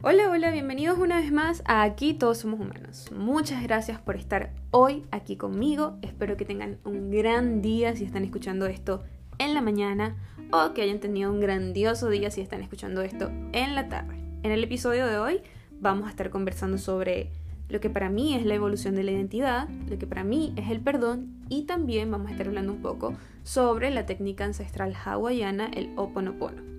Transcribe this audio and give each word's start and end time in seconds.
Hola, 0.00 0.30
hola, 0.30 0.52
bienvenidos 0.52 0.96
una 0.96 1.16
vez 1.16 1.32
más 1.32 1.60
a 1.66 1.82
Aquí 1.82 2.14
Todos 2.14 2.38
Somos 2.38 2.60
Humanos. 2.60 3.10
Muchas 3.10 3.64
gracias 3.64 4.00
por 4.00 4.14
estar 4.14 4.52
hoy 4.70 5.04
aquí 5.10 5.34
conmigo. 5.34 5.98
Espero 6.02 6.36
que 6.36 6.44
tengan 6.44 6.78
un 6.84 7.10
gran 7.10 7.62
día 7.62 7.96
si 7.96 8.04
están 8.04 8.22
escuchando 8.22 8.66
esto 8.66 9.02
en 9.38 9.54
la 9.54 9.60
mañana 9.60 10.14
o 10.52 10.72
que 10.72 10.82
hayan 10.82 11.00
tenido 11.00 11.32
un 11.32 11.40
grandioso 11.40 12.10
día 12.10 12.30
si 12.30 12.40
están 12.40 12.62
escuchando 12.62 13.02
esto 13.02 13.32
en 13.52 13.74
la 13.74 13.88
tarde. 13.88 14.14
En 14.44 14.52
el 14.52 14.62
episodio 14.62 15.04
de 15.04 15.18
hoy 15.18 15.40
vamos 15.80 16.06
a 16.06 16.10
estar 16.10 16.30
conversando 16.30 16.78
sobre 16.78 17.32
lo 17.68 17.80
que 17.80 17.90
para 17.90 18.08
mí 18.08 18.36
es 18.36 18.46
la 18.46 18.54
evolución 18.54 18.94
de 18.94 19.02
la 19.02 19.10
identidad, 19.10 19.68
lo 19.88 19.98
que 19.98 20.06
para 20.06 20.22
mí 20.22 20.54
es 20.54 20.70
el 20.70 20.78
perdón 20.78 21.42
y 21.48 21.64
también 21.64 22.08
vamos 22.08 22.28
a 22.28 22.30
estar 22.30 22.46
hablando 22.46 22.72
un 22.72 22.82
poco 22.82 23.14
sobre 23.42 23.90
la 23.90 24.06
técnica 24.06 24.44
ancestral 24.44 24.94
hawaiana, 24.94 25.66
el 25.74 25.90
Oponopono. 25.96 26.77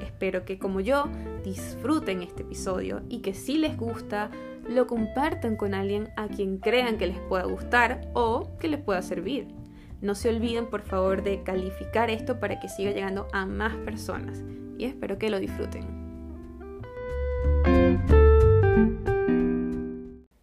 Espero 0.00 0.44
que 0.44 0.58
como 0.58 0.80
yo 0.80 1.08
disfruten 1.44 2.22
este 2.22 2.42
episodio 2.42 3.02
y 3.08 3.20
que 3.20 3.34
si 3.34 3.58
les 3.58 3.76
gusta, 3.76 4.30
lo 4.68 4.86
compartan 4.86 5.56
con 5.56 5.74
alguien 5.74 6.10
a 6.16 6.28
quien 6.28 6.58
crean 6.58 6.98
que 6.98 7.06
les 7.06 7.18
pueda 7.20 7.44
gustar 7.44 8.10
o 8.14 8.56
que 8.58 8.68
les 8.68 8.80
pueda 8.80 9.02
servir. 9.02 9.48
No 10.00 10.14
se 10.14 10.28
olviden 10.28 10.66
por 10.70 10.82
favor 10.82 11.22
de 11.22 11.42
calificar 11.42 12.10
esto 12.10 12.40
para 12.40 12.58
que 12.60 12.68
siga 12.68 12.92
llegando 12.92 13.28
a 13.32 13.46
más 13.46 13.76
personas 13.76 14.42
y 14.78 14.86
espero 14.86 15.18
que 15.18 15.28
lo 15.28 15.38
disfruten. 15.38 15.84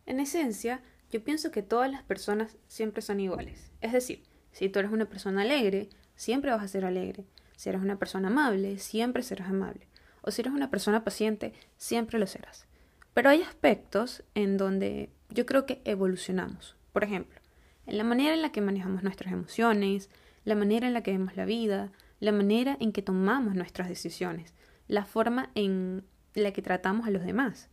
En 0.06 0.20
esencia, 0.20 0.82
yo 1.10 1.24
pienso 1.24 1.52
que 1.52 1.64
todas 1.64 1.90
las 1.90 2.04
personas 2.04 2.58
siempre 2.68 3.02
son 3.02 3.20
iguales. 3.20 3.72
Es 3.82 3.94
decir, 3.94 4.24
si 4.52 4.70
tú 4.70 4.80
eres 4.80 4.92
una 4.92 5.06
persona 5.06 5.42
alegre, 5.42 5.90
siempre 6.16 6.52
vas 6.52 6.64
a 6.64 6.68
ser 6.68 6.86
alegre. 6.86 7.26
Si 7.58 7.68
eres 7.68 7.82
una 7.82 8.00
persona 8.00 8.30
amable, 8.30 8.78
siempre 8.78 9.24
serás 9.24 9.50
amable. 9.50 9.88
O 10.22 10.32
si 10.32 10.42
eres 10.42 10.54
una 10.54 10.70
persona 10.70 11.04
paciente, 11.04 11.54
siempre 11.76 12.20
lo 12.20 12.28
serás. 12.28 12.66
Pero 13.14 13.30
hay 13.30 13.42
aspectos 13.42 14.24
en 14.36 14.58
donde 14.58 15.10
yo 15.30 15.46
creo 15.46 15.66
que 15.66 15.82
evolucionamos. 15.84 16.78
Por 16.94 17.04
ejemplo, 17.04 17.42
en 17.88 17.98
la 17.98 18.04
manera 18.04 18.34
en 18.36 18.42
la 18.42 18.52
que 18.52 18.62
manejamos 18.62 19.04
nuestras 19.04 19.34
emociones, 19.34 20.10
la 20.46 20.56
manera 20.56 20.88
en 20.88 20.94
la 20.94 21.02
que 21.02 21.12
vemos 21.12 21.36
la 21.36 21.46
vida, 21.46 21.92
la 22.20 22.32
manera 22.32 22.78
en 22.80 22.92
que 22.92 23.02
tomamos 23.02 23.56
nuestras 23.56 23.90
decisiones, 23.90 24.54
la 24.88 25.06
forma 25.06 25.50
en 25.56 26.06
la 26.36 26.54
que 26.54 26.62
tratamos 26.62 27.08
a 27.08 27.12
los 27.12 27.26
demás. 27.26 27.70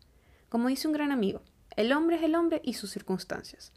Como 0.49 0.69
dice 0.69 0.89
un 0.89 0.95
gran 0.95 1.13
amigo, 1.13 1.43
el 1.77 1.93
hombre 1.93 2.17
es 2.17 2.23
el 2.23 2.35
hombre 2.37 2.61
y 2.65 2.75
sus 2.75 2.91
circunstancias. 2.91 3.73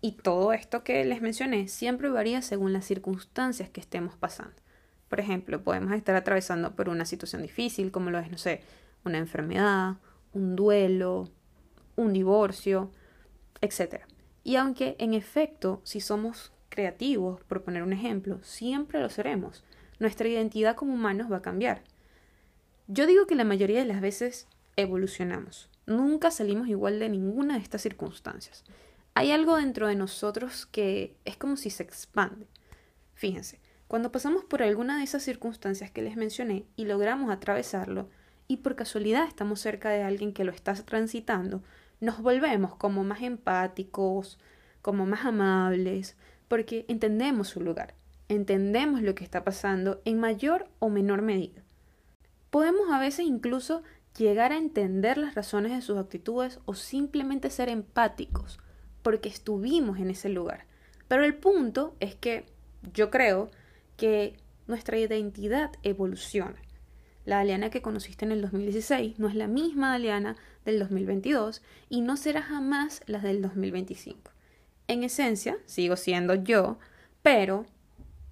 Y 0.00 0.12
todo 0.12 0.52
esto 0.52 0.84
que 0.84 1.04
les 1.04 1.22
mencioné 1.22 1.66
siempre 1.66 2.08
varía 2.08 2.40
según 2.40 2.72
las 2.72 2.84
circunstancias 2.84 3.70
que 3.70 3.80
estemos 3.80 4.16
pasando. 4.16 4.54
Por 5.14 5.20
ejemplo, 5.20 5.62
podemos 5.62 5.92
estar 5.92 6.16
atravesando 6.16 6.74
por 6.74 6.88
una 6.88 7.04
situación 7.04 7.42
difícil, 7.42 7.92
como 7.92 8.10
lo 8.10 8.18
es, 8.18 8.32
no 8.32 8.36
sé, 8.36 8.62
una 9.04 9.18
enfermedad, 9.18 9.94
un 10.32 10.56
duelo, 10.56 11.30
un 11.94 12.12
divorcio, 12.12 12.90
etc. 13.60 14.06
Y 14.42 14.56
aunque 14.56 14.96
en 14.98 15.14
efecto, 15.14 15.80
si 15.84 16.00
somos 16.00 16.52
creativos, 16.68 17.40
por 17.44 17.62
poner 17.62 17.84
un 17.84 17.92
ejemplo, 17.92 18.40
siempre 18.42 19.00
lo 19.00 19.08
seremos, 19.08 19.62
nuestra 20.00 20.26
identidad 20.26 20.74
como 20.74 20.94
humanos 20.94 21.30
va 21.30 21.36
a 21.36 21.42
cambiar. 21.42 21.84
Yo 22.88 23.06
digo 23.06 23.28
que 23.28 23.36
la 23.36 23.44
mayoría 23.44 23.78
de 23.78 23.86
las 23.86 24.00
veces 24.00 24.48
evolucionamos. 24.74 25.70
Nunca 25.86 26.32
salimos 26.32 26.66
igual 26.66 26.98
de 26.98 27.08
ninguna 27.08 27.54
de 27.54 27.62
estas 27.62 27.82
circunstancias. 27.82 28.64
Hay 29.14 29.30
algo 29.30 29.58
dentro 29.58 29.86
de 29.86 29.94
nosotros 29.94 30.66
que 30.66 31.14
es 31.24 31.36
como 31.36 31.56
si 31.56 31.70
se 31.70 31.84
expande. 31.84 32.48
Fíjense, 33.14 33.60
cuando 33.94 34.10
pasamos 34.10 34.42
por 34.42 34.60
alguna 34.60 34.98
de 34.98 35.04
esas 35.04 35.22
circunstancias 35.22 35.88
que 35.88 36.02
les 36.02 36.16
mencioné 36.16 36.66
y 36.74 36.84
logramos 36.84 37.30
atravesarlo, 37.30 38.08
y 38.48 38.56
por 38.56 38.74
casualidad 38.74 39.28
estamos 39.28 39.60
cerca 39.60 39.88
de 39.88 40.02
alguien 40.02 40.32
que 40.32 40.42
lo 40.42 40.50
está 40.50 40.74
transitando, 40.74 41.62
nos 42.00 42.20
volvemos 42.20 42.74
como 42.74 43.04
más 43.04 43.22
empáticos, 43.22 44.40
como 44.82 45.06
más 45.06 45.24
amables, 45.24 46.16
porque 46.48 46.84
entendemos 46.88 47.46
su 47.46 47.60
lugar, 47.60 47.94
entendemos 48.28 49.00
lo 49.00 49.14
que 49.14 49.22
está 49.22 49.44
pasando 49.44 50.02
en 50.04 50.18
mayor 50.18 50.66
o 50.80 50.88
menor 50.88 51.22
medida. 51.22 51.62
Podemos 52.50 52.90
a 52.90 52.98
veces 52.98 53.26
incluso 53.26 53.84
llegar 54.18 54.50
a 54.50 54.58
entender 54.58 55.18
las 55.18 55.36
razones 55.36 55.70
de 55.70 55.82
sus 55.82 55.98
actitudes 55.98 56.58
o 56.64 56.74
simplemente 56.74 57.48
ser 57.48 57.68
empáticos, 57.68 58.58
porque 59.04 59.28
estuvimos 59.28 60.00
en 60.00 60.10
ese 60.10 60.30
lugar. 60.30 60.66
Pero 61.06 61.24
el 61.24 61.36
punto 61.36 61.94
es 62.00 62.16
que 62.16 62.46
yo 62.92 63.08
creo 63.12 63.52
que 63.96 64.36
nuestra 64.66 64.98
identidad 64.98 65.72
evoluciona. 65.82 66.56
La 67.24 67.40
Aliana 67.40 67.70
que 67.70 67.82
conociste 67.82 68.24
en 68.24 68.32
el 68.32 68.42
2016 68.42 69.18
no 69.18 69.28
es 69.28 69.34
la 69.34 69.46
misma 69.46 69.94
Aliana 69.94 70.36
del 70.64 70.78
2022 70.78 71.62
y 71.88 72.02
no 72.02 72.16
será 72.16 72.42
jamás 72.42 73.02
la 73.06 73.18
del 73.20 73.40
2025. 73.40 74.30
En 74.88 75.04
esencia, 75.04 75.56
sigo 75.64 75.96
siendo 75.96 76.34
yo, 76.34 76.78
pero 77.22 77.64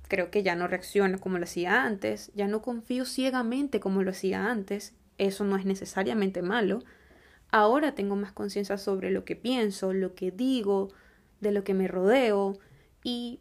creo 0.09 0.31
que 0.31 0.43
ya 0.43 0.55
no 0.55 0.69
reacciono 0.69 1.19
como 1.19 1.39
lo 1.39 1.45
hacía 1.45 1.84
antes, 1.84 2.31
ya 2.34 2.47
no 2.47 2.61
confío 2.61 3.06
ciegamente 3.06 3.81
como 3.81 4.03
lo 4.03 4.11
hacía 4.11 4.50
antes, 4.50 4.93
eso 5.17 5.44
no 5.44 5.56
es 5.56 5.65
necesariamente 5.65 6.43
malo. 6.43 6.81
Ahora 7.50 7.94
tengo 7.94 8.17
más 8.17 8.33
conciencia 8.33 8.77
sobre 8.77 9.11
lo 9.11 9.25
que 9.25 9.37
pienso, 9.37 9.94
lo 9.94 10.15
que 10.15 10.31
digo, 10.31 10.91
de 11.41 11.53
lo 11.53 11.65
que 11.65 11.73
me 11.73 11.89
rodeo 11.89 12.59
y 13.03 13.41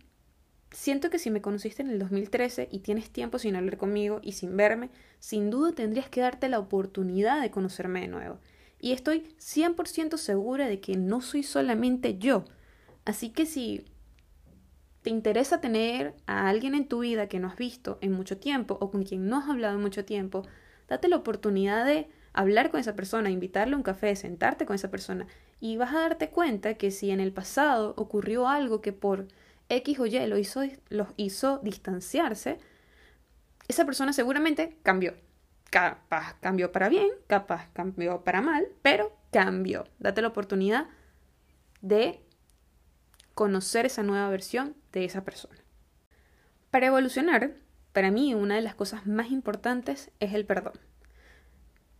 Siento 0.71 1.09
que 1.09 1.19
si 1.19 1.29
me 1.29 1.41
conociste 1.41 1.81
en 1.81 1.89
el 1.89 1.99
2013 1.99 2.69
y 2.71 2.79
tienes 2.79 3.09
tiempo 3.09 3.39
sin 3.39 3.57
hablar 3.57 3.77
conmigo 3.77 4.19
y 4.23 4.31
sin 4.31 4.55
verme, 4.55 4.89
sin 5.19 5.49
duda 5.49 5.73
tendrías 5.73 6.09
que 6.09 6.21
darte 6.21 6.47
la 6.47 6.59
oportunidad 6.59 7.41
de 7.41 7.51
conocerme 7.51 8.01
de 8.01 8.07
nuevo. 8.07 8.39
Y 8.79 8.93
estoy 8.93 9.35
100% 9.37 10.17
segura 10.17 10.67
de 10.67 10.79
que 10.79 10.95
no 10.95 11.21
soy 11.21 11.43
solamente 11.43 12.17
yo. 12.17 12.45
Así 13.03 13.29
que 13.29 13.45
si 13.45 13.85
te 15.01 15.09
interesa 15.09 15.59
tener 15.59 16.15
a 16.25 16.47
alguien 16.47 16.73
en 16.73 16.87
tu 16.87 16.99
vida 16.99 17.27
que 17.27 17.39
no 17.39 17.49
has 17.49 17.57
visto 17.57 17.97
en 18.01 18.13
mucho 18.13 18.37
tiempo 18.37 18.77
o 18.79 18.91
con 18.91 19.03
quien 19.03 19.27
no 19.27 19.39
has 19.39 19.49
hablado 19.49 19.75
en 19.75 19.81
mucho 19.81 20.05
tiempo, 20.05 20.43
date 20.87 21.09
la 21.09 21.17
oportunidad 21.17 21.85
de 21.85 22.07
hablar 22.33 22.71
con 22.71 22.79
esa 22.79 22.95
persona, 22.95 23.29
invitarle 23.29 23.73
a 23.73 23.77
un 23.77 23.83
café, 23.83 24.15
sentarte 24.15 24.65
con 24.65 24.75
esa 24.75 24.89
persona 24.89 25.27
y 25.59 25.75
vas 25.75 25.93
a 25.93 25.99
darte 25.99 26.29
cuenta 26.29 26.75
que 26.75 26.91
si 26.91 27.11
en 27.11 27.19
el 27.19 27.33
pasado 27.33 27.93
ocurrió 27.97 28.47
algo 28.47 28.81
que 28.81 28.93
por 28.93 29.27
X 29.71 29.99
o 29.99 30.05
Y 30.05 30.27
lo 30.27 30.37
hizo, 30.37 30.63
los 30.89 31.07
hizo 31.15 31.59
distanciarse, 31.59 32.59
esa 33.69 33.85
persona 33.85 34.11
seguramente 34.11 34.77
cambió. 34.83 35.15
Capaz 35.69 36.35
cambió 36.41 36.73
para 36.73 36.89
bien, 36.89 37.09
capaz 37.27 37.69
cambió 37.71 38.25
para 38.25 38.41
mal, 38.41 38.67
pero 38.81 39.15
cambió. 39.31 39.85
Date 39.99 40.21
la 40.21 40.27
oportunidad 40.27 40.87
de 41.81 42.19
conocer 43.33 43.85
esa 43.85 44.03
nueva 44.03 44.29
versión 44.29 44.75
de 44.91 45.05
esa 45.05 45.23
persona. 45.23 45.57
Para 46.69 46.87
evolucionar, 46.87 47.53
para 47.93 48.11
mí 48.11 48.33
una 48.33 48.55
de 48.55 48.61
las 48.61 48.75
cosas 48.75 49.07
más 49.07 49.31
importantes 49.31 50.11
es 50.19 50.33
el 50.33 50.45
perdón. 50.45 50.73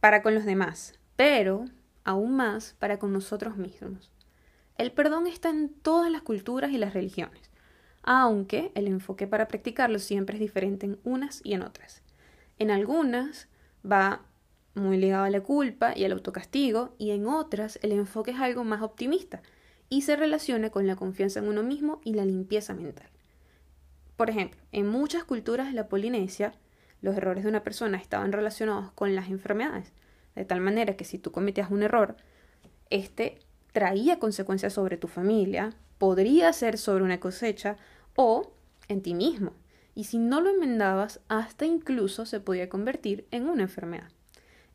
Para 0.02 0.22
con 0.22 0.36
los 0.36 0.44
demás, 0.44 1.00
pero 1.16 1.66
aún 2.04 2.36
más 2.36 2.76
para 2.80 3.00
con 3.00 3.14
nosotros 3.14 3.56
mismos. 3.56 4.12
El 4.78 4.92
perdón 4.92 5.28
está 5.28 5.50
en 5.50 5.70
todas 5.70 6.12
las 6.12 6.24
culturas 6.24 6.72
y 6.72 6.78
las 6.78 6.94
religiones 6.94 7.51
aunque 8.04 8.72
el 8.76 8.88
enfoque 8.88 9.28
para 9.28 9.48
practicarlo 9.48 10.00
siempre 10.00 10.36
es 10.36 10.42
diferente 10.42 10.86
en 10.86 11.00
unas 11.04 11.42
y 11.44 11.54
en 11.54 11.62
otras. 11.62 12.02
En 12.60 12.72
algunas 12.72 13.48
va 13.90 14.22
muy 14.74 14.98
ligado 14.98 15.26
a 15.26 15.30
la 15.30 15.42
culpa 15.42 15.94
y 15.96 16.06
al 16.06 16.14
autocastigo, 16.14 16.96
y 16.98 17.12
en 17.12 17.28
otras 17.28 17.80
el 17.82 17.92
enfoque 17.92 18.32
es 18.32 18.40
algo 18.40 18.64
más 18.64 18.82
optimista 18.82 19.42
y 19.90 20.04
se 20.04 20.16
relaciona 20.16 20.70
con 20.70 20.88
la 20.88 20.96
confianza 20.96 21.40
en 21.40 21.50
uno 21.50 21.64
mismo 21.64 22.00
y 22.04 22.14
la 22.14 22.26
limpieza 22.26 22.74
mental. 22.74 23.10
Por 24.16 24.30
ejemplo, 24.30 24.62
en 24.72 24.88
muchas 24.88 25.24
culturas 25.24 25.68
de 25.68 25.74
la 25.74 25.90
Polinesia, 25.90 26.54
los 27.02 27.18
errores 27.18 27.44
de 27.44 27.50
una 27.50 27.64
persona 27.64 27.98
estaban 27.98 28.32
relacionados 28.32 28.92
con 28.92 29.16
las 29.16 29.30
enfermedades, 29.30 29.92
de 30.36 30.46
tal 30.46 30.62
manera 30.62 30.96
que 30.96 31.04
si 31.04 31.18
tú 31.18 31.32
cometías 31.32 31.72
un 31.72 31.84
error, 31.84 32.16
este 32.90 33.40
traía 33.74 34.20
consecuencias 34.20 34.74
sobre 34.74 34.98
tu 34.98 35.08
familia, 35.08 35.74
podría 36.02 36.52
ser 36.52 36.80
sobre 36.80 37.04
una 37.04 37.20
cosecha 37.20 37.78
o 38.16 38.54
en 38.88 39.04
ti 39.04 39.14
mismo. 39.14 39.54
Y 39.94 40.06
si 40.06 40.18
no 40.18 40.42
lo 40.42 40.50
enmendabas, 40.50 41.20
hasta 41.28 41.68
incluso 41.68 42.26
se 42.26 42.40
podía 42.40 42.70
convertir 42.70 43.28
en 43.30 43.48
una 43.48 43.62
enfermedad. 43.62 44.10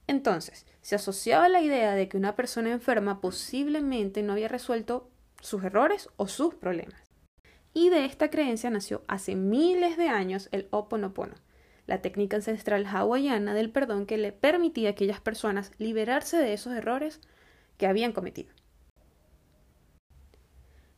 Entonces, 0.06 0.67
se 0.82 0.94
asociaba 0.94 1.49
la 1.49 1.62
idea 1.62 1.96
de 1.96 2.08
que 2.08 2.17
una 2.17 2.37
persona 2.37 2.70
enferma 2.70 3.20
posiblemente 3.20 4.23
no 4.23 4.34
había 4.34 4.46
resuelto 4.46 5.11
sus 5.40 5.64
errores 5.64 6.08
o 6.14 6.28
sus 6.28 6.55
problemas. 6.55 7.02
Y 7.75 7.90
de 7.90 8.05
esta 8.05 8.31
creencia 8.31 8.70
nació 8.70 9.02
hace 9.08 9.34
miles 9.34 9.96
de 9.96 10.06
años 10.06 10.49
el 10.52 10.69
Oponopono, 10.70 11.34
la 11.88 12.02
técnica 12.02 12.37
ancestral 12.37 12.87
hawaiana 12.87 13.52
del 13.52 13.72
perdón 13.72 14.06
que 14.06 14.17
le 14.17 14.31
permitía 14.31 14.90
a 14.90 14.93
aquellas 14.93 15.20
personas 15.20 15.72
liberarse 15.79 16.37
de 16.37 16.52
esos 16.52 16.72
errores 16.72 17.20
que 17.79 17.88
habían 17.88 18.12
cometido. 18.12 18.56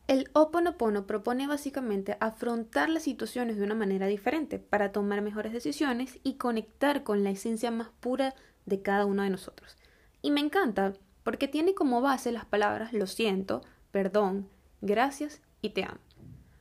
El 0.09 0.31
Oponopono 0.33 1.07
propone 1.07 1.47
básicamente 1.47 2.17
afrontar 2.19 2.89
las 2.89 3.03
situaciones 3.03 3.59
de 3.59 3.65
una 3.65 3.75
manera 3.75 4.07
diferente 4.07 4.59
para 4.59 4.91
tomar 4.91 5.21
mejores 5.21 5.53
decisiones 5.53 6.19
y 6.23 6.37
conectar 6.39 7.03
con 7.03 7.25
la 7.25 7.31
esencia 7.31 7.71
más 7.71 7.91
pura 8.01 8.35
de 8.65 8.81
cada 8.81 9.05
uno 9.05 9.23
de 9.23 9.29
nosotros, 9.29 9.77
Y 10.23 10.31
me 10.31 10.41
encanta 10.41 10.95
porque 11.25 11.47
tiene 11.47 11.75
como 11.75 12.01
base 12.01 12.33
las 12.33 12.47
palabras 12.47 12.95
lo 12.95 13.07
siento, 13.07 13.61
perdón, 13.91 14.49
gracias 14.81 15.43
y 15.61 15.71
te 15.71 15.85
amo. 15.85 16.01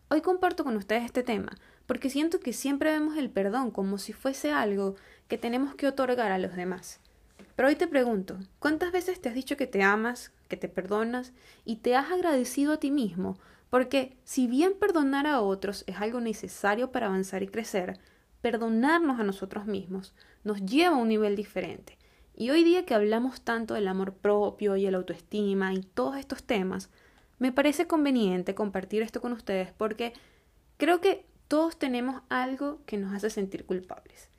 Hoy 0.10 0.20
comparto 0.20 0.66
con 0.66 0.76
ustedes 0.76 1.06
este 1.06 1.24
tema 1.24 1.58
porque 1.86 2.10
siento 2.10 2.42
que 2.42 2.52
siempre 2.52 2.92
vemos 2.92 3.16
el 3.16 3.30
perdón 3.30 3.72
como 3.72 3.98
si 3.98 4.12
fuese 4.12 4.52
algo 4.52 4.96
que 5.30 5.38
tenemos 5.38 5.74
que 5.74 5.88
otorgar 5.88 6.34
a 6.34 6.38
los 6.38 6.54
demás. 6.58 7.00
Pero 7.56 7.70
hoy 7.70 7.78
te 7.78 7.88
pregunto, 7.88 8.40
¿cuántas 8.60 8.92
veces 8.92 9.22
te 9.22 9.30
has 9.30 9.36
dicho 9.36 9.56
que 9.56 9.68
te 9.68 9.84
amas, 9.84 10.34
que 10.48 10.58
te 10.58 10.70
perdonas 10.70 11.34
y 11.66 11.78
te 11.78 11.96
has 11.96 12.12
agradecido 12.12 12.74
a 12.74 12.78
ti 12.78 12.92
mismo? 12.92 13.38
Porque 13.70 14.18
si 14.24 14.48
bien 14.48 14.74
perdonar 14.80 15.28
a 15.28 15.42
otros 15.42 15.84
es 15.88 15.98
algo 15.98 16.22
necesario 16.22 16.92
para 16.92 17.08
avanzar 17.08 17.44
y 17.44 17.48
crecer, 17.48 18.00
perdonarnos 18.42 19.20
a 19.20 19.24
nosotros 19.24 19.66
mismos 19.66 20.14
nos 20.44 20.66
lleva 20.66 20.96
a 20.96 21.00
un 21.00 21.10
nivel 21.10 21.36
diferente. 21.36 21.98
Y 22.36 22.52
hoy 22.52 22.64
día 22.64 22.86
que 22.86 22.94
hablamos 22.94 23.42
tanto 23.42 23.74
del 23.74 23.88
amor 23.88 24.14
propio 24.14 24.76
y 24.76 24.86
el 24.86 24.96
autoestima 24.96 25.74
y 25.74 25.82
todos 25.82 26.18
estos 26.18 26.44
temas, 26.44 26.90
me 27.40 27.52
parece 27.52 27.88
conveniente 27.88 28.56
compartir 28.56 29.02
esto 29.02 29.22
con 29.22 29.34
ustedes 29.34 29.72
porque 29.74 30.14
creo 30.78 31.02
que 31.02 31.26
todos 31.48 31.78
tenemos 31.78 32.22
algo 32.30 32.80
que 32.86 32.98
nos 32.98 33.14
hace 33.14 33.30
sentir 33.30 33.66
culpables, 33.66 34.30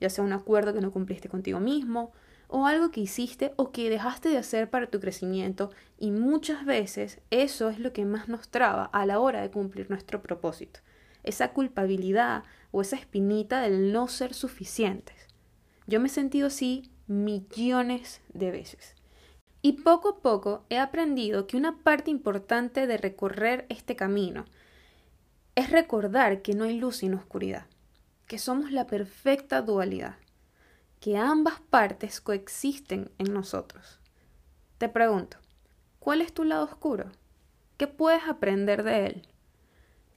ya 0.00 0.10
sea 0.10 0.24
un 0.24 0.32
acuerdo 0.32 0.72
que 0.72 0.80
no 0.80 0.92
cumpliste 0.92 1.28
contigo 1.28 1.60
mismo, 1.60 2.12
o 2.48 2.66
algo 2.66 2.90
que 2.90 3.00
hiciste 3.00 3.52
o 3.56 3.70
que 3.70 3.90
dejaste 3.90 4.30
de 4.30 4.38
hacer 4.38 4.68
para 4.70 4.88
tu 4.88 5.00
crecimiento 5.00 5.70
y 5.98 6.10
muchas 6.10 6.64
veces 6.64 7.20
eso 7.30 7.68
es 7.68 7.78
lo 7.78 7.92
que 7.92 8.04
más 8.04 8.28
nos 8.28 8.48
traba 8.48 8.84
a 8.84 9.06
la 9.06 9.20
hora 9.20 9.42
de 9.42 9.50
cumplir 9.50 9.90
nuestro 9.90 10.22
propósito, 10.22 10.80
esa 11.22 11.52
culpabilidad 11.52 12.44
o 12.70 12.80
esa 12.80 12.96
espinita 12.96 13.60
del 13.60 13.92
no 13.92 14.08
ser 14.08 14.34
suficientes. 14.34 15.28
Yo 15.86 16.00
me 16.00 16.08
he 16.08 16.10
sentido 16.10 16.48
así 16.48 16.90
millones 17.06 18.20
de 18.32 18.50
veces. 18.50 18.94
Y 19.60 19.72
poco 19.82 20.08
a 20.08 20.18
poco 20.20 20.64
he 20.70 20.78
aprendido 20.78 21.46
que 21.46 21.56
una 21.56 21.78
parte 21.78 22.10
importante 22.10 22.86
de 22.86 22.96
recorrer 22.96 23.66
este 23.68 23.96
camino 23.96 24.44
es 25.54 25.70
recordar 25.70 26.42
que 26.42 26.54
no 26.54 26.64
hay 26.64 26.78
luz 26.78 26.98
sin 26.98 27.14
oscuridad, 27.14 27.66
que 28.26 28.38
somos 28.38 28.70
la 28.70 28.86
perfecta 28.86 29.60
dualidad, 29.60 30.16
que 31.00 31.16
ambas 31.16 31.60
partes 31.60 32.20
coexisten 32.20 33.10
en 33.18 33.32
nosotros. 33.32 34.00
Te 34.78 34.88
pregunto, 34.88 35.38
¿cuál 35.98 36.20
es 36.20 36.32
tu 36.32 36.44
lado 36.44 36.64
oscuro? 36.64 37.10
¿Qué 37.76 37.86
puedes 37.86 38.24
aprender 38.26 38.82
de 38.82 39.06
él? 39.06 39.28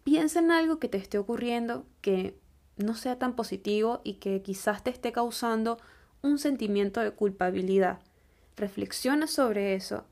Piensa 0.04 0.40
en 0.40 0.52
algo 0.52 0.80
que 0.80 0.88
te 0.88 0.98
esté 0.98 1.18
ocurriendo 1.18 1.86
que 2.02 2.40
no 2.78 2.96
sea 2.96 3.20
tan 3.20 3.36
positivo 3.36 4.02
y 4.04 4.16
que 4.16 4.42
quizás 4.42 4.84
te 4.84 4.90
esté 4.90 5.12
causando 5.12 5.78
un 6.22 6.40
sentimiento 6.40 7.02
de 7.02 7.12
culpabilidad. 7.12 8.00
Reflexiona 8.56 9.28
sobre 9.28 9.76
eso, 9.76 10.06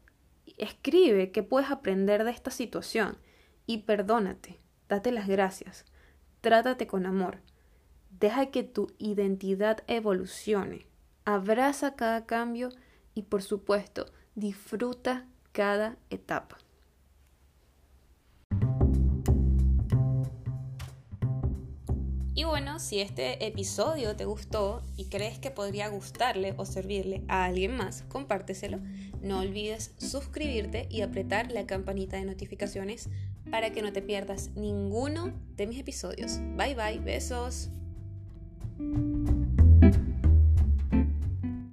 escribe 0.57 1.31
qué 1.31 1.43
puedes 1.43 1.71
aprender 1.71 2.23
de 2.23 2.31
esta 2.31 2.51
situación 2.51 3.17
y 3.65 3.79
perdónate. 3.79 4.59
Date 4.87 5.11
las 5.11 5.27
gracias. 5.27 5.85
Trátate 6.41 6.87
con 6.87 7.05
amor. 7.05 7.39
Deja 8.19 8.47
que 8.47 8.63
tu 8.63 8.91
identidad 8.97 9.79
evolucione. 9.87 10.85
Abraza 11.23 11.95
cada 11.95 12.25
cambio 12.25 12.69
y 13.15 13.23
por 13.23 13.41
supuesto 13.41 14.07
disfruta 14.35 15.25
cada 15.51 15.97
etapa. 16.09 16.57
Y 22.33 22.45
bueno, 22.45 22.79
si 22.79 23.01
este 23.01 23.45
episodio 23.45 24.15
te 24.15 24.23
gustó 24.23 24.81
y 24.95 25.05
crees 25.05 25.39
que 25.39 25.51
podría 25.51 25.89
gustarle 25.89 26.53
o 26.57 26.65
servirle 26.65 27.23
a 27.27 27.45
alguien 27.45 27.75
más, 27.75 28.03
compárteselo. 28.03 28.79
No 29.21 29.39
olvides 29.39 29.93
suscribirte 29.97 30.87
y 30.89 31.01
apretar 31.01 31.51
la 31.51 31.65
campanita 31.65 32.15
de 32.15 32.23
notificaciones 32.23 33.09
para 33.51 33.71
que 33.71 33.81
no 33.81 33.91
te 33.91 34.01
pierdas 34.01 34.51
ninguno 34.55 35.33
de 35.57 35.67
mis 35.67 35.79
episodios. 35.79 36.39
Bye 36.55 36.75
bye, 36.75 36.99
besos. 36.99 37.71
you 38.79 39.38